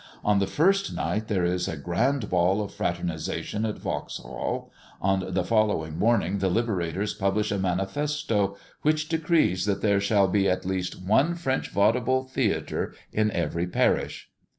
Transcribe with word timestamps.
On 0.25 0.39
the 0.39 0.47
first 0.47 0.95
night 0.95 1.27
there 1.27 1.45
is 1.45 1.67
a 1.67 1.77
grand 1.77 2.27
ball 2.31 2.59
of 2.59 2.73
fraternisation 2.73 3.65
at 3.69 3.77
Vauxhall. 3.77 4.71
On 4.99 5.23
the 5.31 5.43
following 5.43 5.99
morning 5.99 6.39
the 6.39 6.49
liberators 6.49 7.13
publish 7.13 7.51
a 7.51 7.59
manifesto, 7.59 8.57
which 8.81 9.09
decrees 9.09 9.67
that 9.67 9.83
there 9.83 9.99
shall 10.01 10.27
be 10.27 10.49
at 10.49 10.65
least 10.65 10.99
one 11.03 11.35
French 11.35 11.69
vaudeville 11.69 12.23
theatre 12.23 12.95
in 13.13 13.29
every 13.29 13.67
parish." 13.67 14.31